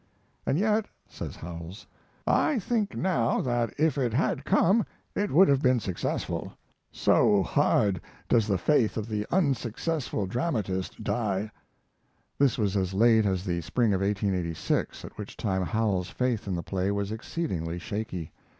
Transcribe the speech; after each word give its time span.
"And 0.47 0.57
yet," 0.57 0.87
says 1.07 1.35
Howells, 1.35 1.85
"I 2.25 2.57
think 2.57 2.95
now 2.97 3.39
that 3.39 3.71
if 3.77 3.99
it 3.99 4.13
had 4.15 4.45
come 4.45 4.83
it 5.13 5.29
would 5.29 5.47
have 5.47 5.61
been 5.61 5.79
successful. 5.79 6.53
So 6.91 7.43
hard 7.43 8.01
does 8.27 8.47
the 8.47 8.57
faith 8.57 8.97
of 8.97 9.07
the 9.07 9.27
unsuccessful 9.29 10.25
dramatist 10.25 11.03
die." 11.03 11.51
[This 12.39 12.57
was 12.57 12.75
as 12.75 12.95
late 12.95 13.27
as 13.27 13.45
the 13.45 13.61
spring 13.61 13.93
of 13.93 14.01
1886, 14.01 15.05
at 15.05 15.15
which 15.19 15.37
time 15.37 15.61
Howells's 15.61 16.09
faith 16.11 16.47
in 16.47 16.55
the 16.55 16.63
play 16.63 16.89
was 16.89 17.11
exceedingly 17.11 17.77
shaky. 17.77 18.31